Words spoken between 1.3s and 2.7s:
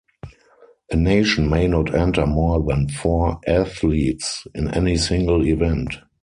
may not enter more